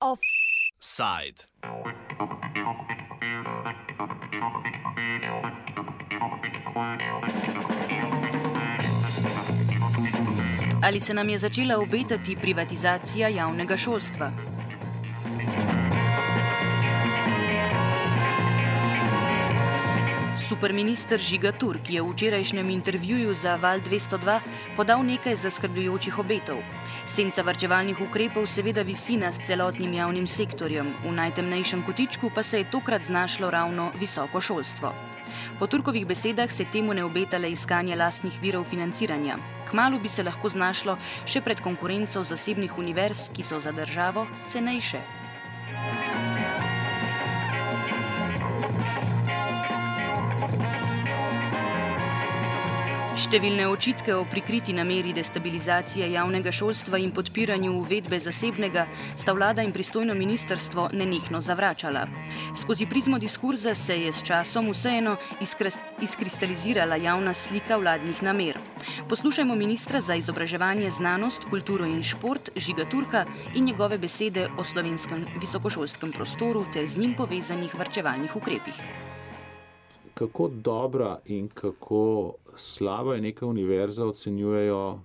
Offside. 0.00 1.42
Ali 10.82 11.00
se 11.00 11.14
nam 11.14 11.28
je 11.28 11.38
začela 11.38 11.78
obetati 11.78 12.36
privatizacija 12.36 13.28
javnega 13.28 13.76
šolstva? 13.76 14.30
Superminister 20.34 21.14
Žiga 21.14 21.52
Turk 21.54 21.86
je 21.86 22.02
v 22.02 22.10
včerajšnjem 22.10 22.70
intervjuju 22.70 23.34
za 23.34 23.54
Val 23.54 23.78
202 23.78 24.40
podal 24.76 25.06
nekaj 25.06 25.36
zaskrbljujočih 25.36 26.18
obetov. 26.18 26.58
Senca 27.06 27.46
varčevalnih 27.46 28.00
ukrepov 28.02 28.50
seveda 28.50 28.82
visi 28.82 29.14
nad 29.16 29.38
celotnim 29.46 29.94
javnim 29.94 30.26
sektorjem, 30.26 30.90
v 31.06 31.12
najtemnejšem 31.14 31.86
kotičku 31.86 32.34
pa 32.34 32.42
se 32.42 32.58
je 32.58 32.70
tokrat 32.70 33.06
znašlo 33.06 33.50
ravno 33.50 33.92
visoko 33.94 34.40
šolstvo. 34.40 34.90
Po 35.58 35.66
Turkovih 35.66 36.06
besedah 36.06 36.50
se 36.50 36.66
temu 36.66 36.94
ne 36.94 37.04
obeta 37.04 37.38
le 37.38 37.54
iskanje 37.54 37.94
lastnih 37.96 38.34
virov 38.42 38.64
financiranja. 38.64 39.38
Kmalo 39.70 39.98
bi 39.98 40.08
se 40.08 40.26
lahko 40.26 40.50
znašlo 40.50 40.98
še 41.26 41.46
pred 41.46 41.62
konkurenco 41.62 42.24
zasebnih 42.26 42.78
univerz, 42.78 43.30
ki 43.30 43.42
so 43.42 43.62
za 43.62 43.70
državo 43.70 44.26
cenejše. 44.46 45.23
Številne 53.24 53.64
očitke 53.72 54.12
o 54.12 54.26
prikriti 54.28 54.74
nameri 54.76 55.14
destabilizacije 55.16 56.10
javnega 56.12 56.50
šolstva 56.52 56.98
in 57.00 57.08
podpiranju 57.16 57.70
uvedbe 57.78 58.18
zasebnega 58.20 58.82
sta 59.16 59.32
vlada 59.32 59.64
in 59.64 59.72
pristojno 59.72 60.12
ministerstvo 60.18 60.90
nenehno 60.92 61.40
zavračala. 61.40 62.02
Skozi 62.60 62.84
prizmo 62.90 63.16
diskurza 63.22 63.72
se 63.74 63.96
je 64.02 64.10
s 64.12 64.20
časom 64.28 64.68
vseeno 64.74 65.16
izkristalizirala 66.04 67.00
javna 67.00 67.32
slika 67.34 67.80
vladnih 67.80 68.20
namer. 68.22 68.60
Poslušajmo 69.08 69.56
ministra 69.56 70.04
za 70.04 70.18
izobraževanje, 70.20 70.90
znanost, 70.90 71.48
kulturo 71.48 71.88
in 71.88 72.02
šport 72.04 72.52
Žiga 72.56 72.84
Turka 72.92 73.24
in 73.54 73.64
njegove 73.64 73.98
besede 73.98 74.50
o 74.58 74.68
slovenskem 74.68 75.24
visokošolskem 75.40 76.12
prostoru 76.12 76.66
ter 76.76 76.84
z 76.84 77.00
njim 77.00 77.16
povezanih 77.16 77.74
varčevalnih 77.74 78.36
ukrepih 78.36 78.84
kako 80.14 80.48
dobra 80.48 81.18
in 81.26 81.48
kako 81.48 82.34
slaba 82.56 83.14
je 83.14 83.20
neka 83.20 83.46
univerza, 83.46 84.06
ocenjujejo 84.06 84.90
uh, 84.90 84.98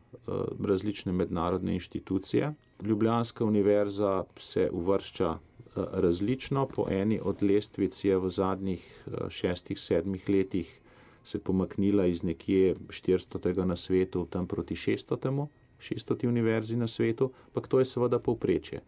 različne 0.66 1.12
mednarodne 1.12 1.74
inštitucije. 1.74 2.54
Ljubljanska 2.82 3.46
univerza 3.46 4.24
se 4.38 4.70
uvršča 4.74 5.30
uh, 5.30 5.84
različno, 5.94 6.68
po 6.68 6.86
eni 6.90 7.20
od 7.24 7.44
lestvic 7.44 8.04
je 8.04 8.18
v 8.18 8.30
zadnjih 8.30 9.04
uh, 9.08 9.30
šestih, 9.30 9.80
sedmih 9.80 10.30
letih 10.30 10.80
se 11.24 11.40
pomaknila 11.40 12.06
iz 12.06 12.24
nekje 12.24 12.76
400. 12.76 13.66
na 13.66 13.76
svetu 13.76 14.28
tam 14.30 14.48
proti 14.48 14.76
600. 14.76 15.48
600. 15.80 16.28
univerzi 16.28 16.76
na 16.76 16.88
svetu, 16.88 17.32
pa 17.54 17.62
to 17.62 17.80
je 17.80 17.86
seveda 17.86 18.20
povprečje. 18.20 18.82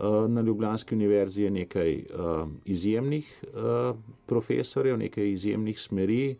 Eh, 0.00 0.28
na 0.28 0.40
Ljubljanski 0.40 0.94
univerzi 0.94 1.42
je 1.42 1.50
nekaj 1.50 1.94
uh, 1.94 2.48
izjemnih 2.64 3.44
uh, 3.44 3.96
profesorjev, 4.26 4.98
nekaj 4.98 5.32
izjemnih 5.32 5.80
smeri, 5.80 6.36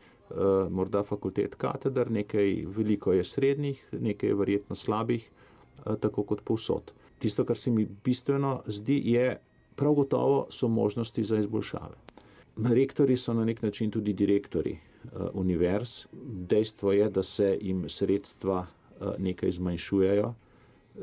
morda 0.70 1.00
fakultet 1.02 1.54
katedr, 1.54 2.10
nekaj 2.10 2.64
veliko 2.76 3.12
je 3.12 3.24
srednjih, 3.24 3.78
nekaj 3.92 4.28
je 4.28 4.34
verjetno 4.34 4.76
slabih, 4.76 5.30
tako 6.00 6.22
kot 6.22 6.42
povsod. 6.44 6.92
Tisto, 7.18 7.44
kar 7.48 7.56
se 7.56 7.70
mi 7.70 7.86
bistveno 8.04 8.62
zdi, 8.66 9.00
je 9.04 9.38
prav 9.76 9.94
gotovo 9.94 10.46
so 10.50 10.68
možnosti 10.68 11.24
za 11.24 11.38
izboljšave. 11.38 11.96
Rektori 12.64 13.16
so 13.16 13.32
na 13.32 13.44
nek 13.44 13.62
način 13.62 13.90
tudi 13.90 14.12
direktori 14.12 14.76
uh, 15.04 15.10
univerz. 15.32 16.04
Dejstvo 16.52 16.92
je, 16.92 17.10
da 17.10 17.22
se 17.22 17.58
jim 17.60 17.88
sredstva 17.88 18.66
nekaj 19.18 19.50
zmanjšujejo, 19.50 20.34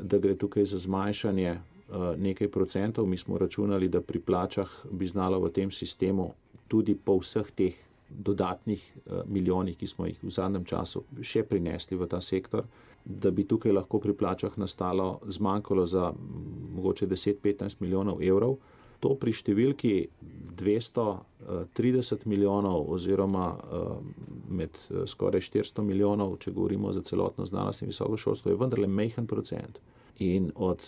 da 0.02 0.18
gre 0.18 0.36
tukaj 0.36 0.64
za 0.64 0.78
zmanjšanje 0.78 1.56
Eh, 1.56 1.75
nekaj 2.18 2.48
procentov, 2.50 3.06
mi 3.06 3.16
smo 3.16 3.38
računali, 3.38 3.88
da 3.88 4.00
pri 4.00 4.20
plačah 4.20 4.70
bi 4.90 5.06
znalo 5.06 5.38
v 5.40 5.50
tem 5.54 5.70
sistemu 5.70 6.32
tudi 6.68 6.96
po 6.98 7.18
vseh 7.20 7.50
teh 7.54 7.76
dodatnih 8.10 8.96
eh, 8.96 9.22
milijonih, 9.26 9.76
ki 9.76 9.86
smo 9.86 10.06
jih 10.06 10.18
v 10.22 10.30
zadnjem 10.30 10.64
času 10.64 11.04
še 11.22 11.42
prinesli 11.42 11.96
v 11.96 12.06
ta 12.06 12.20
sektor, 12.20 12.66
da 13.04 13.30
bi 13.30 13.44
tukaj 13.44 13.72
lahko 13.72 14.00
pri 14.02 14.14
plačah 14.14 14.58
nastalo 14.58 15.20
zmanjkalo 15.26 15.86
za 15.86 16.12
mogoče 16.76 17.06
10-15 17.06 17.80
milijonov 17.80 18.22
evrov. 18.22 18.58
To 19.00 19.14
pri 19.14 19.32
številki 19.36 20.08
230 20.56 22.24
milijonov 22.26 22.88
oziroma 22.96 23.44
med 24.48 24.78
skoraj 25.06 25.44
400 25.44 25.84
milijonov, 25.84 26.38
če 26.40 26.54
govorimo 26.56 26.92
za 26.96 27.02
celotno 27.04 27.44
znanost 27.46 27.84
in 27.84 27.92
visoko 27.92 28.16
šolstvo, 28.16 28.50
je 28.50 28.58
vendarle 28.58 28.88
mehen 28.88 29.26
procent. 29.28 29.78
In 30.18 30.50
od 30.54 30.82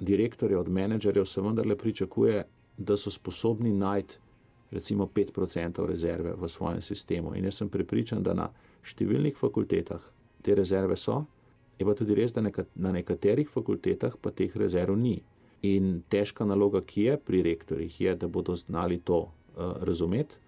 direktorjev, 0.00 0.60
od 0.60 0.68
menedžerjev 0.68 1.24
se 1.24 1.40
vendarle 1.40 1.76
pričakuje, 1.76 2.44
da 2.78 2.96
so 2.96 3.10
sposobni 3.10 3.72
najti 3.72 4.18
recimo 4.70 5.06
5% 5.06 5.86
rezerve 5.86 6.34
v 6.36 6.48
svojem 6.48 6.82
sistemu. 6.82 7.34
In 7.36 7.44
jaz 7.44 7.54
sem 7.54 7.68
prepričan, 7.68 8.22
da 8.22 8.34
na 8.34 8.48
številnih 8.82 9.36
fakultetah 9.38 10.02
te 10.42 10.54
rezerve 10.54 10.96
so, 10.96 11.22
je 11.78 11.86
pa 11.86 11.94
tudi 11.94 12.14
res, 12.14 12.34
da 12.34 12.42
na 12.42 12.92
nekaterih 12.92 13.48
fakultetah 13.50 14.16
pa 14.20 14.30
teh 14.30 14.52
rezerv 14.56 14.98
ni. 14.98 15.20
In 15.64 16.02
težka 16.10 16.44
naloga, 16.44 16.82
ki 16.82 17.06
je 17.08 17.16
pri 17.16 17.42
rektorjih, 17.46 18.00
je, 18.00 18.14
da 18.14 18.28
bodo 18.28 18.56
znali 18.56 18.98
to 19.00 19.20
uh, 19.24 19.78
razumeti 19.80 20.42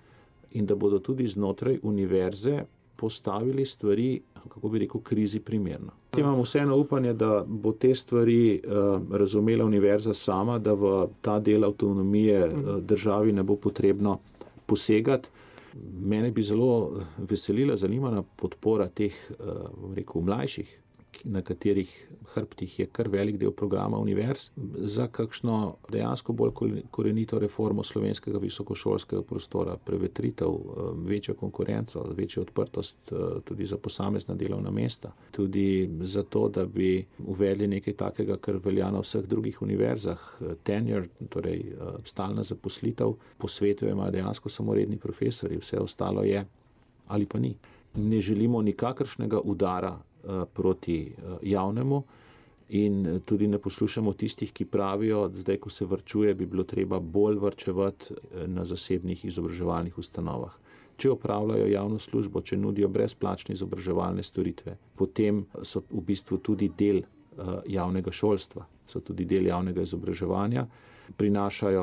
in 0.52 0.66
da 0.66 0.74
bodo 0.74 0.98
tudi 0.98 1.26
znotraj 1.26 1.80
univerze 1.82 2.64
postavili 2.96 3.66
stvari, 3.66 4.20
kako 4.48 4.68
bi 4.68 4.78
rekel, 4.78 5.00
krizi 5.00 5.40
primerno. 5.40 5.92
Imam 6.18 6.40
vseeno 6.40 6.76
upanje, 6.76 7.12
da 7.12 7.44
bo 7.46 7.72
te 7.72 7.94
stvari 7.94 8.62
uh, 8.64 9.16
razumela 9.16 9.64
univerza 9.64 10.14
sama, 10.14 10.58
da 10.58 10.72
v 10.72 11.06
ta 11.20 11.38
del 11.40 11.64
avtonomije 11.64 12.46
uh, 12.46 12.78
državi 12.80 13.32
ne 13.32 13.42
bo 13.42 13.56
potrebno 13.56 14.18
posegati. 14.66 15.28
Mene 16.00 16.30
bi 16.30 16.42
zelo 16.42 17.02
veselila, 17.18 17.76
zanimana 17.76 18.22
podpora 18.36 18.88
teh, 18.88 19.14
uh, 19.38 19.94
rekel, 19.94 20.22
mlajših 20.22 20.78
na 21.24 21.42
katerih 21.42 21.90
hrbtih 22.34 22.78
je 22.78 22.86
kar 22.86 23.08
velik 23.08 23.38
del 23.38 23.52
programa 23.52 23.98
univerz, 23.98 24.50
za 24.76 25.06
kakšno 25.06 25.76
dejansko 25.92 26.32
bolj 26.32 26.52
korenito 26.90 27.38
reformo 27.38 27.82
slovenskega 27.84 28.38
visokošolskega 28.38 29.22
prostora, 29.22 29.76
prevetritev, 29.76 30.48
eh, 30.48 30.90
večjo 31.08 31.34
konkurenco, 31.34 32.04
večjo 32.16 32.42
odprtost 32.42 33.12
eh, 33.12 33.40
tudi 33.44 33.66
za 33.66 33.76
posamezna 33.76 34.34
delovna 34.34 34.70
mesta, 34.70 35.12
tudi 35.30 35.90
za 36.00 36.22
to, 36.22 36.48
da 36.48 36.66
bi 36.66 37.06
uvedli 37.18 37.66
nekaj 37.66 37.94
takega, 37.94 38.36
kar 38.36 38.60
velja 38.64 38.90
na 38.90 39.00
vseh 39.00 39.26
drugih 39.26 39.62
univerzah, 39.62 40.20
eh, 40.40 40.54
tenure, 40.62 41.08
torej 41.28 41.64
stalna 42.04 42.42
zaposlitev, 42.42 43.14
po 43.38 43.48
svetu 43.48 43.88
imajo 43.88 44.10
dejansko 44.10 44.48
samo 44.48 44.74
redni 44.74 44.96
profesori, 44.96 45.56
vse 45.56 45.78
ostalo 45.80 46.22
je 46.24 46.44
ali 47.06 47.26
pa 47.26 47.38
ni. 47.38 47.54
Ne 47.94 48.20
želimo 48.20 48.62
nikakršnega 48.62 49.40
udara 49.40 49.98
proti 50.54 51.14
eh, 51.18 51.36
javnemu. 51.42 52.02
In 52.68 53.20
tudi 53.24 53.46
ne 53.46 53.58
poslušamo 53.58 54.12
tistih, 54.12 54.52
ki 54.52 54.64
pravijo, 54.64 55.28
da 55.28 55.38
zdaj, 55.38 55.56
ko 55.62 55.70
se 55.70 55.86
vrčuje, 55.86 56.34
bi 56.34 56.46
bilo 56.46 56.64
treba 56.64 57.00
bolj 57.00 57.38
vrčevati 57.38 58.14
eh, 58.14 58.46
na 58.46 58.64
zasebnih 58.64 59.24
izobraževalnih 59.24 59.98
ustanovah. 59.98 60.56
Če 60.96 61.10
opravljajo 61.10 61.66
javno 61.66 61.98
službo, 61.98 62.40
če 62.40 62.56
nudijo 62.56 62.88
brezplačne 62.88 63.52
izobraževalne 63.52 64.22
storitve, 64.22 64.78
potem 64.96 65.44
so 65.62 65.82
v 65.90 66.00
bistvu 66.00 66.38
tudi 66.38 66.70
del 66.72 67.02
javnega 67.68 68.12
šolstva, 68.16 68.64
so 68.88 69.02
tudi 69.04 69.26
del 69.28 69.50
javnega 69.50 69.84
izobraževanja, 69.84 70.62
prinašajo 71.20 71.82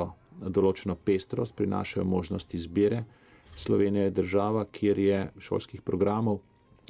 določeno 0.50 0.96
pestrost, 0.96 1.54
prinašajo 1.56 2.08
možnost 2.10 2.56
izbire. 2.58 3.04
Slovenija 3.56 4.08
je 4.08 4.16
država, 4.18 4.66
kjer 4.66 5.00
je 5.00 5.20
šolskih 5.38 5.86
programov 5.86 6.42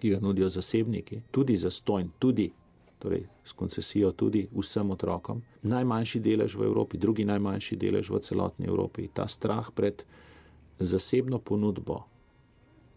ki 0.04 0.10
ga 0.10 0.20
nudijo 0.20 0.50
zasebniki, 0.50 1.22
tudi 1.32 1.56
za 1.58 1.70
stojn, 1.72 2.10
tudi 2.20 2.50
torej, 3.00 3.24
s 3.46 3.52
koncesijo, 3.52 4.12
tudi 4.12 4.48
vsem 4.52 4.92
otrokom. 4.92 5.40
Najmanjši 5.64 6.20
delež 6.20 6.58
v 6.60 6.66
Evropi, 6.68 6.98
drugi 7.00 7.24
najmanjši 7.26 7.78
delež 7.80 8.10
v 8.12 8.20
celotni 8.20 8.68
Evropi. 8.68 9.08
Ta 9.08 9.28
strah 9.28 9.72
pred 9.72 10.04
zasebno 10.80 11.40
ponudbo 11.40 12.02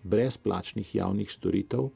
brezplačnih 0.02 0.94
javnih 0.94 1.30
storitev 1.30 1.88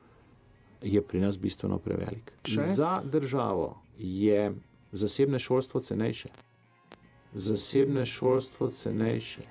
je 0.82 1.02
pri 1.02 1.20
nas 1.26 1.38
bistveno 1.38 1.78
prevelik. 1.78 2.30
Še? 2.46 2.68
Za 2.78 2.92
državo 3.02 3.72
je 3.98 4.52
zasebne 4.92 5.38
šolstvo 5.42 5.82
cenejše. 5.82 6.30
Zasebne 7.34 8.06
šolstvo 8.06 8.70
cenejše. 8.70 9.42
Zasebne 9.42 9.50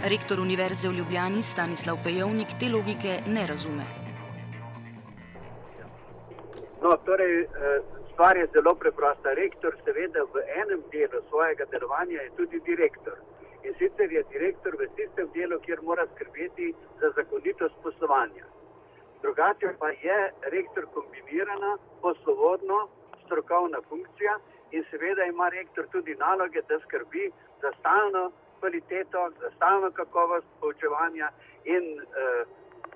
Rektor 0.05 0.39
Univerze 0.41 0.89
v 0.89 0.99
Ljubljani 0.99 1.43
Stanislav 1.43 1.97
Pejovnik 2.05 2.51
te 2.61 2.69
logike 2.69 3.13
ne 3.27 3.47
razume. 3.51 3.85
No, 6.83 6.91
torej, 7.07 7.41
eh, 7.41 7.47
stvar 8.13 8.37
je 8.37 8.47
zelo 8.53 8.75
preprosta. 8.75 9.33
Rektor, 9.33 9.73
seveda, 9.85 10.21
v 10.35 10.43
enem 10.63 10.83
delu 10.93 11.23
svojega 11.29 11.65
delovanja 11.73 12.21
je 12.21 12.31
tudi 12.37 12.61
direktor. 12.69 13.17
In 13.65 13.73
sicer 13.81 14.13
je 14.13 14.23
direktor 14.35 14.77
v 14.77 14.91
tistem 14.97 15.33
delu, 15.35 15.57
kjer 15.65 15.81
mora 15.83 16.07
skrbeti 16.13 16.75
za 17.01 17.09
zakonitost 17.17 17.75
poslovanja. 17.83 18.45
Drugače 19.23 19.73
pa 19.79 19.89
je 19.89 20.21
rektor 20.53 20.85
kombinirana, 20.95 21.79
poslovodno, 22.05 22.89
strokovna 23.25 23.81
funkcija 23.89 24.39
in 24.71 24.85
seveda 24.91 25.25
ima 25.25 25.49
rektor 25.49 25.89
tudi 25.93 26.15
naloge, 26.15 26.61
da 26.69 26.79
skrbi 26.85 27.31
za 27.63 27.73
stalno 27.81 28.33
kvaliteto, 28.61 29.31
za 29.41 29.51
stalno 29.57 29.91
kakovost 29.91 30.47
poučevanja 30.61 31.31
in 31.65 31.85
eh, 32.01 32.45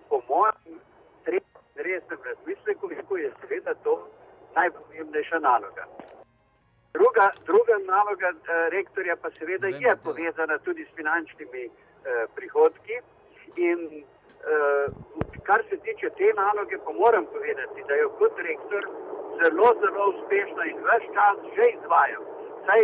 po 0.08 0.22
mojem 0.28 0.80
resnem 1.78 2.18
razmisleku, 2.24 2.88
kako 2.96 3.16
je 3.16 3.32
seveda 3.40 3.74
to 3.74 4.08
najpomembnejša 4.54 5.38
naloga. 5.38 5.84
Druga, 6.92 7.30
druga 7.46 7.76
naloga 7.86 8.28
eh, 8.28 8.70
rektorja 8.70 9.16
pa 9.22 9.30
seveda 9.38 9.66
je 9.66 9.96
povezana 10.04 10.58
tudi 10.58 10.84
s 10.84 10.94
finančnimi 10.96 11.64
eh, 11.64 11.70
prihodki 12.34 12.96
in 13.56 13.80
eh, 13.98 14.86
kar 15.42 15.60
se 15.70 15.76
tiče 15.76 16.10
te 16.18 16.28
naloge, 16.36 16.76
pa 16.84 16.92
moram 16.92 17.24
povedati, 17.34 17.84
da 17.88 17.94
jo 17.94 18.08
kot 18.18 18.34
rektor 18.50 18.82
zelo, 19.40 19.68
zelo 19.82 20.02
uspešno 20.14 20.62
in 20.70 20.78
več 20.90 21.04
čas 21.16 21.36
že 21.56 21.64
izvajam. 21.76 22.22
Saj 22.66 22.82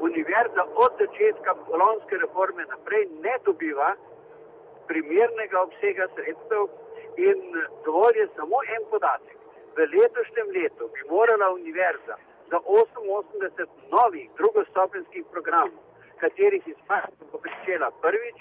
univerza 0.00 0.62
od 0.74 0.92
začetka 0.98 1.54
kolonske 1.68 2.16
reforme 2.16 2.64
naprej 2.64 3.08
ne 3.24 3.36
dobiva 3.44 3.94
primernega 4.86 5.62
obsega 5.62 6.06
sredstev 6.14 6.68
in 7.16 7.38
dovolj 7.84 8.18
je 8.18 8.28
samo 8.36 8.58
en 8.76 8.84
podatek. 8.90 9.36
V 9.76 9.78
letošnjem 9.94 10.48
letu 10.56 10.88
bi 10.94 11.00
morala 11.10 11.52
univerza 11.52 12.16
za 12.50 12.58
88 12.58 13.66
novih 13.96 14.30
drugostopenskih 14.36 15.24
programov, 15.32 15.80
katerih 16.20 16.62
izvajanje 16.66 17.24
bo 17.32 17.38
pričela 17.38 17.90
prvič, 18.02 18.36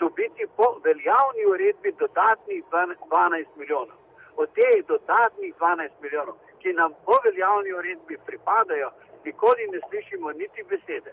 dobiti 0.00 0.46
po 0.56 0.66
veljavni 0.84 1.44
uredbi 1.52 1.92
dodatnih 1.92 2.64
12 2.72 3.44
milijonov. 3.56 3.98
Od 4.36 4.48
teh 4.54 4.86
dodatnih 4.86 5.54
12 5.60 5.88
milijonov, 6.02 6.34
ki 6.60 6.72
nam 6.72 6.92
po 7.06 7.16
veljavni 7.24 7.72
uredbi 7.72 8.16
pripadajo, 8.26 8.90
nikoli 9.28 9.64
ne 9.72 9.80
slišimo 9.88 10.28
niti 10.32 10.60
besede. 10.70 11.12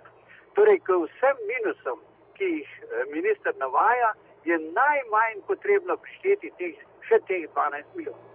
Torej, 0.55 0.79
k 0.87 0.89
vsem 1.03 1.37
minusom, 1.51 1.97
ki 2.37 2.47
jih 2.57 2.69
eh, 2.81 3.03
minister 3.15 3.53
navaja, 3.63 4.13
je 4.49 4.55
najmanj 4.81 5.41
potrebno 5.47 5.97
prišteti 6.03 6.51
teh, 6.59 6.79
še 7.07 7.19
teh 7.27 7.43
12 7.51 7.97
milijonov. 7.97 8.31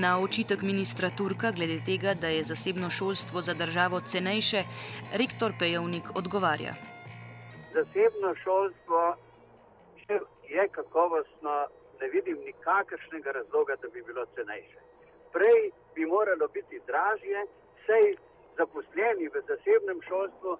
Na 0.00 0.18
očitek 0.22 0.62
ministra 0.62 1.08
Turka 1.10 1.50
glede 1.56 1.80
tega, 1.84 2.14
da 2.14 2.28
je 2.28 2.42
zasebno 2.44 2.90
šolstvo 2.90 3.40
za 3.42 3.54
državo 3.54 4.00
cenejše, 4.00 4.62
rektor 5.20 5.52
Pejovnik 5.58 6.12
odgovarja. 6.14 6.74
Zasebno 7.74 8.34
šolstvo 8.44 9.00
je 10.48 10.68
kakovostno, 10.68 11.66
ne 12.00 12.08
vidim 12.08 12.38
nikakršnega 12.44 13.30
razloga, 13.32 13.76
da 13.76 13.88
bi 13.88 14.02
bilo 14.02 14.26
cenejše. 14.34 14.78
Prej 15.32 15.70
bi 15.94 16.06
moralo 16.06 16.48
biti 16.48 16.80
dražje, 16.86 17.46
saj 17.86 18.14
zaposleni 18.56 19.28
v 19.28 19.42
zasebnem 19.48 20.00
šolstvu 20.08 20.58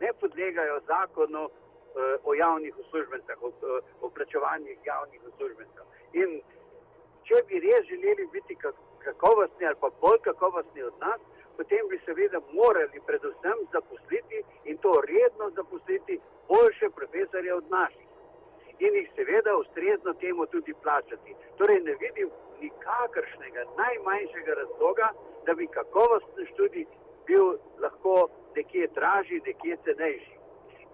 ne 0.00 0.10
podlegajo 0.20 0.80
zakonu 0.86 1.44
eh, 1.48 2.16
o 2.24 2.34
javnih 2.34 2.78
uslužbencah, 2.78 3.36
o 4.00 4.10
plačevanjih 4.10 4.78
javnih 4.84 5.20
uslužbencev. 5.30 5.84
In 6.12 6.40
če 7.26 7.42
bi 7.48 7.60
res 7.60 7.86
želeli 7.92 8.28
biti 8.32 8.56
kakovostni 9.04 9.66
ali 9.66 9.80
pa 9.80 9.90
bolj 10.00 10.20
kakovostni 10.28 10.82
od 10.82 10.94
nas, 11.00 11.20
potem 11.56 11.88
bi 11.90 12.00
seveda 12.04 12.40
morali 12.52 13.00
predvsem 13.06 13.58
zaposliti 13.72 14.42
in 14.64 14.78
to 14.78 14.92
redno 15.12 15.50
zaposliti 15.50 16.20
boljše 16.48 16.90
profesorje 16.98 17.54
od 17.54 17.70
naših. 17.70 18.05
In 18.78 18.94
jih 18.94 19.08
seveda 19.16 19.56
ustrezno 19.56 20.12
temu 20.20 20.46
tudi 20.46 20.74
plačati. 20.82 21.34
Torej 21.58 21.80
ne 21.80 21.94
vidim 22.00 22.30
nikakršnega 22.60 23.64
najmanjšega 23.78 24.54
razloga, 24.54 25.08
da 25.46 25.54
bi 25.54 25.66
kakovostni 25.66 26.46
študij 26.52 26.86
bil 27.26 27.46
lahko 27.78 28.28
nekje 28.56 28.88
dražji, 28.94 29.42
nekje 29.46 29.76
cenejši. 29.84 30.36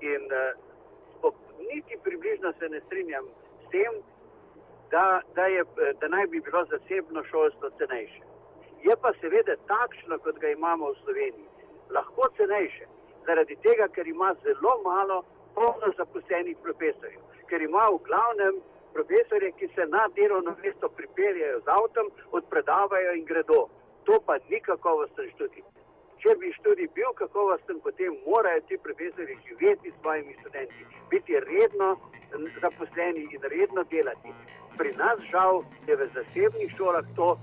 In 0.00 0.22
uh, 0.32 1.34
niti 1.58 1.98
približno 2.04 2.52
se 2.58 2.68
ne 2.68 2.80
strinjam 2.80 3.24
s 3.66 3.70
tem, 3.70 3.92
da, 4.90 5.20
da, 5.34 5.46
je, 5.46 5.64
da 6.00 6.08
naj 6.08 6.26
bi 6.26 6.40
bilo 6.40 6.64
zasebno 6.64 7.24
šolstvo 7.24 7.70
cenejše. 7.78 8.22
Je 8.82 8.94
pa 9.02 9.12
seveda 9.20 9.54
takšno, 9.66 10.18
kot 10.18 10.38
ga 10.38 10.48
imamo 10.48 10.90
v 10.90 10.96
Sloveniji, 11.04 11.48
lahko 11.90 12.28
cenejše, 12.36 12.86
zaradi 13.26 13.56
tega, 13.62 13.88
ker 13.94 14.06
ima 14.08 14.34
zelo 14.42 14.74
malo 14.84 15.22
polno 15.54 15.88
zaposlenih 15.96 16.56
profesorjev, 16.62 17.21
ker 17.52 17.62
ima 17.62 17.84
v 17.92 18.00
glavnem 18.08 18.54
profesorje, 18.96 19.52
ki 19.58 19.66
se 19.74 19.84
na 19.86 20.06
delovno 20.16 20.56
mesto 20.64 20.88
pripeljajo 20.88 21.60
z 21.60 21.68
avtom, 21.80 22.06
odpredavajo 22.38 23.12
in 23.18 23.24
gredo. 23.28 23.60
To 24.06 24.16
pa 24.26 24.38
ni 24.48 24.60
kakovosten 24.68 25.28
študij. 25.34 25.64
Če 26.22 26.32
bi 26.40 26.52
študij 26.58 26.88
bil 26.96 27.12
kakovosten, 27.20 27.80
potem 27.84 28.16
morajo 28.26 28.64
ti 28.68 28.78
profesori 28.86 29.36
živeti 29.48 29.92
s 29.92 30.00
svojimi 30.00 30.36
študenti, 30.40 30.86
biti 31.10 31.40
redno 31.40 31.90
zaposleni 32.64 33.28
in 33.34 33.48
redno 33.54 33.84
delati. 33.92 34.32
Pri 34.78 34.96
nas 34.96 35.20
žal 35.32 35.60
je 35.86 35.96
v 35.96 36.08
zasebnih 36.16 36.72
šolah 36.78 37.04
to 37.16 37.36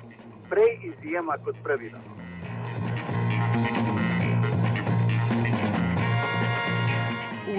prej 0.50 0.74
izjema 0.90 1.38
kot 1.46 1.56
pravilo. 1.64 2.02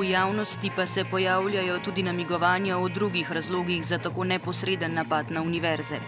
V 0.00 0.08
javnosti 0.08 0.70
pa 0.76 0.86
se 0.86 1.04
pojavljajo 1.04 1.78
tudi 1.78 2.02
namigovanja 2.02 2.78
o 2.78 2.88
drugih 2.88 3.32
razlogih 3.32 3.84
za 3.84 3.98
tako 3.98 4.24
neposreden 4.24 4.94
napad 4.94 5.30
na 5.30 5.42
univerze. 5.42 5.98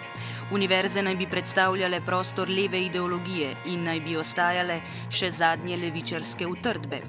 Univerze 0.51 1.03
naj 1.03 1.17
bi 1.17 1.27
predstavljale 1.27 2.01
prostor 2.01 2.49
leve 2.49 2.81
ideologije 2.81 3.57
in 3.67 3.85
naj 3.85 4.01
bi 4.01 4.17
ostajale 4.17 4.81
še 5.11 5.31
zadnje 5.31 5.77
levičarske 5.77 6.47
utrdbe. 6.47 7.03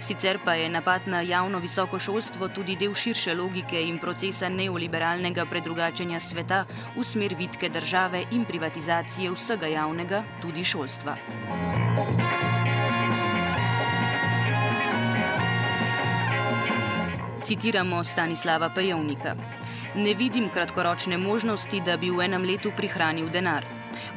Sicer 0.00 0.38
pa 0.44 0.54
je 0.54 0.70
napad 0.72 1.02
na 1.06 1.20
javno 1.20 1.58
visoko 1.58 1.98
šolstvo 1.98 2.48
tudi 2.48 2.76
del 2.80 2.94
širše 2.94 3.34
logike 3.34 3.82
in 3.82 3.98
procesa 3.98 4.48
neoliberalnega 4.48 5.44
predrugačenja 5.44 6.20
sveta 6.20 6.64
v 6.96 7.04
smer 7.04 7.36
vitke 7.36 7.68
države 7.68 8.24
in 8.30 8.48
privatizacije 8.48 9.36
vsega 9.36 9.66
javnega, 9.66 10.24
tudi 10.40 10.64
šolstva. 10.64 11.16
Citiramo 17.42 18.04
Stanislava 18.04 18.68
Pejovnika. 18.70 19.34
Ne 19.94 20.14
vidim 20.14 20.48
kratkoročne 20.48 21.18
možnosti, 21.18 21.80
da 21.80 21.96
bi 21.96 22.10
v 22.10 22.22
enem 22.22 22.44
letu 22.46 22.70
prihranil 22.76 23.28
denar. 23.34 23.66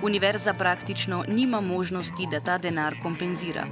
Univerza 0.02 0.54
praktično 0.54 1.24
nima 1.28 1.62
možnosti, 1.62 2.28
da 2.32 2.40
ta 2.40 2.58
denar 2.58 2.96
kompenzira. 3.02 3.66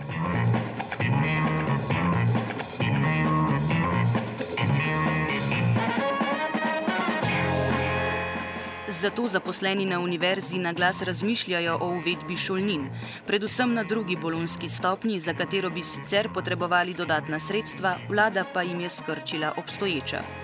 Zato 8.94 9.28
zaposleni 9.28 9.86
na 9.86 10.00
univerzi 10.00 10.60
na 10.60 10.74
glas 10.74 11.02
razmišljajo 11.02 11.78
o 11.82 11.88
uvedbi 11.88 12.38
šolnin, 12.38 12.90
predvsem 13.28 13.74
na 13.74 13.84
drugi 13.84 14.16
bolonski 14.16 14.70
stopnji, 14.70 15.20
za 15.20 15.34
katero 15.34 15.70
bi 15.70 15.84
sicer 15.84 16.30
potrebovali 16.34 16.94
dodatna 16.94 17.40
sredstva, 17.40 17.98
vlada 18.10 18.46
pa 18.54 18.62
jim 18.62 18.80
je 18.80 18.90
skrčila 18.90 19.54
obstoječa. 19.58 20.43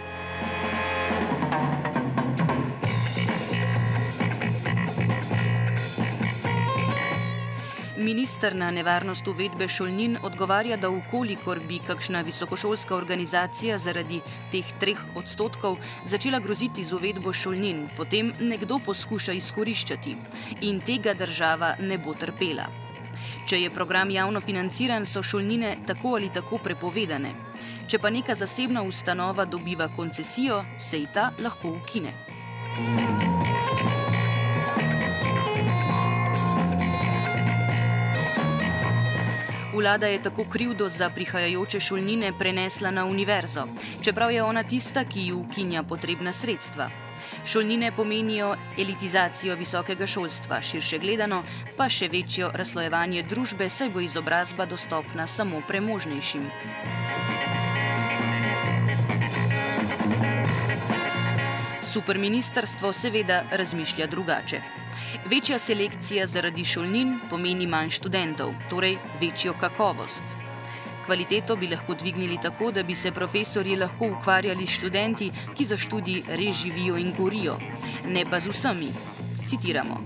Ministr 8.00 8.56
na 8.56 8.72
nevarnost 8.72 9.28
uvedbe 9.28 9.68
šolnin 9.68 10.18
odgovarja, 10.24 10.78
da 10.78 10.90
ukolikor 10.90 11.60
bi 11.68 11.82
kakšna 11.88 12.22
visokošolska 12.22 12.96
organizacija 12.96 13.78
zaradi 13.78 14.22
teh 14.52 14.70
treh 14.80 15.02
odstotkov 15.20 15.76
začela 16.06 16.40
groziti 16.40 16.84
z 16.84 16.96
uvedbo 16.96 17.34
šolnin, 17.34 17.90
potem 17.98 18.32
nekdo 18.40 18.80
poskuša 18.86 19.36
izkoriščati 19.36 20.16
in 20.62 20.80
tega 20.80 21.14
država 21.14 21.74
ne 21.80 21.98
bo 21.98 22.16
trpela. 22.16 22.70
Če 23.50 23.60
je 23.66 23.74
program 23.76 24.16
javno 24.16 24.40
financiran, 24.40 25.06
so 25.06 25.20
šolnine 25.24 25.76
tako 25.88 26.16
ali 26.16 26.32
tako 26.32 26.62
prepovedane. 26.64 27.36
Če 27.92 28.00
pa 28.00 28.10
neka 28.10 28.36
zasebna 28.36 28.88
ustanova 28.88 29.46
dobiva 29.46 29.92
koncesijo, 29.96 30.64
se 30.80 31.04
ji 31.04 31.12
ta 31.14 31.32
lahko 31.40 31.76
ukine. 31.82 32.16
Thank 32.80 33.44
you. 33.44 33.49
Vlada 39.80 40.08
je 40.08 40.22
tako 40.22 40.44
krivdo 40.44 40.90
za 40.90 41.10
prihajajoče 41.10 41.80
šolnine 41.80 42.34
prenesla 42.40 42.92
na 42.92 43.06
univerzo, 43.06 43.64
čeprav 44.02 44.32
je 44.32 44.44
ona 44.44 44.64
tista, 44.64 45.06
ki 45.06 45.22
ji 45.22 45.34
ukinja 45.34 45.84
potrebna 45.84 46.34
sredstva. 46.34 46.90
Šolnine 47.46 47.92
pomenijo 47.96 48.56
elitizacijo 48.78 49.56
visokega 49.56 50.08
šolstva, 50.08 50.62
širše 50.62 51.00
gledano 51.00 51.44
pa 51.78 51.88
še 51.90 52.10
večjo 52.12 52.52
razslojevanje 52.54 53.24
družbe, 53.24 53.70
saj 53.70 53.90
bo 53.90 54.04
izobrazba 54.04 54.66
dostopna 54.66 55.28
samo 55.28 55.62
premožnejšim. 55.68 56.50
Superministrstvo 61.82 62.94
seveda 62.94 63.44
razmišlja 63.52 64.08
drugače. 64.08 64.79
Večja 65.30 65.60
selekcija 65.60 66.28
zaradi 66.28 66.66
šolnin 66.66 67.18
pomeni 67.30 67.68
manj 67.68 67.90
študentov, 67.90 68.54
torej 68.70 68.98
večjo 69.22 69.54
kakovost. 69.60 70.24
Kvaliteto 71.06 71.56
bi 71.56 71.68
lahko 71.68 71.94
dvignili 71.94 72.38
tako, 72.42 72.72
da 72.72 72.84
bi 72.84 72.96
se 72.96 73.12
profesori 73.12 73.76
lahko 73.76 74.12
ukvarjali 74.18 74.66
s 74.68 74.78
študenti, 74.78 75.32
ki 75.58 75.66
za 75.66 75.78
študij 75.78 76.24
res 76.28 76.62
živijo 76.62 76.98
in 76.98 77.14
gorijo, 77.18 77.58
ne 78.06 78.26
pa 78.26 78.40
z 78.40 78.54
vsemi. 78.54 78.92
Citiramo: 79.46 79.98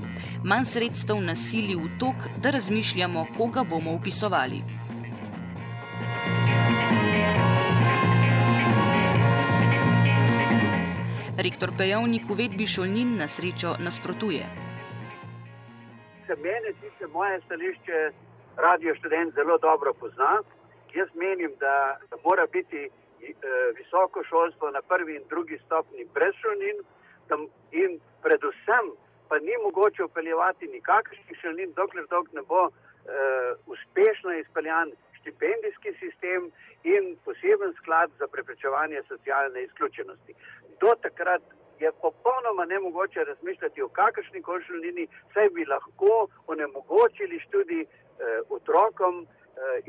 Manj 0.43 0.65
sredstev 0.65 1.19
nasili 1.21 1.75
v 1.75 1.89
tok, 1.99 2.15
da 2.41 2.51
razmišljamo, 2.51 3.27
koga 3.37 3.63
bomo 3.63 3.91
upisovali. 3.91 4.63
Rektor 11.37 11.71
Pejovnik 11.77 12.29
uvedbi 12.29 12.67
šolnin 12.67 13.17
na 13.17 13.27
srečo 13.27 13.75
nasprotuje. 13.79 14.62
Se 16.33 16.39
meni, 16.41 16.69
sicer 16.81 17.07
moje 17.13 17.41
stališče, 17.45 17.97
radio 18.57 18.95
študent 18.95 19.33
zelo 19.33 19.57
dobro 19.57 19.93
pozna. 19.93 20.41
Jaz 20.93 21.09
menim, 21.13 21.51
da 21.59 21.97
mora 22.23 22.45
biti 22.55 22.81
eh, 22.85 22.89
visoko 23.77 24.23
šolstvo 24.23 24.71
na 24.71 24.81
prvi 24.81 25.15
in 25.15 25.27
drugi 25.29 25.57
stopni 25.65 26.05
brez 26.13 26.33
šolnin 26.41 26.77
in 27.71 27.99
predvsem 28.23 28.85
pa 29.29 29.35
ni 29.39 29.53
mogoče 29.65 30.03
upeljevati 30.03 30.67
nikakršnih 30.67 31.37
šolnin, 31.41 31.73
dokler 31.73 32.05
dok 32.09 32.25
ne 32.33 32.41
bo 32.41 32.61
uh, 32.65 32.73
uspešno 33.73 34.33
izpeljan 34.33 34.91
štipendijski 35.19 35.93
sistem 36.01 36.51
in 36.83 37.17
poseben 37.25 37.73
sklad 37.81 38.09
za 38.19 38.27
preprečevanje 38.27 39.01
socialne 39.07 39.63
izključenosti. 39.63 40.33
Do 40.81 40.95
takrat 41.01 41.43
je 41.83 41.91
popolnoma 42.05 42.65
nemogoče 42.65 43.19
razmišljati 43.23 43.81
o 43.81 43.93
kakršni 43.99 44.41
košulnini, 44.41 45.07
saj 45.33 45.49
bi 45.55 45.65
lahko 45.73 46.27
onemogočili 46.53 47.39
študij 47.45 47.81
eh, 47.81 47.87
otrokom 48.49 49.13
eh, 49.23 49.27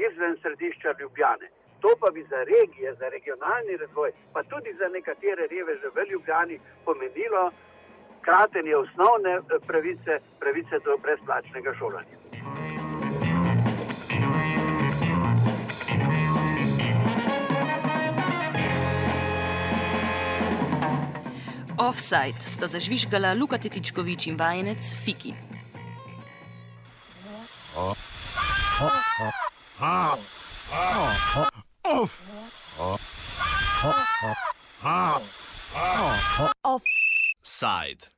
izven 0.06 0.34
središča 0.42 0.94
Ljubljane. 1.00 1.48
To 1.82 1.90
pa 2.00 2.08
bi 2.10 2.22
za 2.32 2.40
regije, 2.54 2.94
za 3.00 3.08
regionalni 3.08 3.76
razvoj, 3.76 4.10
pa 4.32 4.42
tudi 4.42 4.70
za 4.80 4.88
nekatere 4.88 5.42
reveže 5.54 5.88
v 5.96 5.98
Ljubljani 6.10 6.56
pomenilo 6.84 7.44
kratenje 8.26 8.76
osnovne 8.76 9.32
eh, 9.36 9.42
pravice, 9.68 10.12
pravice 10.40 10.78
do 10.86 10.92
brezplačnega 11.04 11.74
šolanja. 11.78 12.23
Offside 21.84 22.40
sta 22.40 22.64
zažvižgala 22.64 23.36
Luka 23.36 23.60
Tetičkovič 23.60 24.32
in 24.32 24.40
vajenec 24.40 24.80
Fiki. 25.04 25.36
Offside. 36.64 38.13